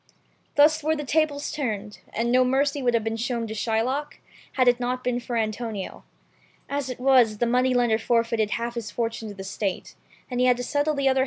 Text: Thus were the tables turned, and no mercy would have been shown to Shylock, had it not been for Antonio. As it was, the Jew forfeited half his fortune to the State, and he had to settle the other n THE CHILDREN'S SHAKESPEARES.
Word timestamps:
Thus 0.55 0.81
were 0.81 0.95
the 0.95 1.03
tables 1.03 1.51
turned, 1.51 1.99
and 2.11 2.31
no 2.31 2.43
mercy 2.43 2.81
would 2.81 2.95
have 2.95 3.03
been 3.03 3.17
shown 3.17 3.45
to 3.45 3.53
Shylock, 3.53 4.17
had 4.53 4.67
it 4.67 4.79
not 4.79 5.03
been 5.03 5.19
for 5.19 5.35
Antonio. 5.37 6.03
As 6.67 6.89
it 6.89 6.99
was, 6.99 7.37
the 7.37 7.45
Jew 7.45 7.97
forfeited 7.99 8.49
half 8.49 8.73
his 8.73 8.89
fortune 8.89 9.27
to 9.27 9.35
the 9.35 9.43
State, 9.43 9.93
and 10.27 10.39
he 10.39 10.47
had 10.47 10.57
to 10.57 10.63
settle 10.63 10.95
the 10.95 10.97
other 10.97 10.97
n 10.97 10.97
THE 10.97 10.97
CHILDREN'S 10.97 11.05
SHAKESPEARES. 11.05 11.17